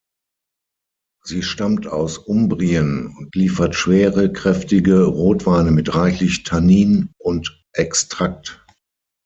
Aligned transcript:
Sie 1.23 1.43
stammt 1.43 1.85
aus 1.85 2.17
Umbrien 2.17 3.15
und 3.19 3.35
liefert 3.35 3.75
schwere, 3.75 4.33
kräftige 4.33 5.03
Rotweine 5.03 5.69
mit 5.69 5.93
reichlich 5.93 6.41
Tannin 6.41 7.11
und 7.19 7.63
Extrakt. 7.73 8.65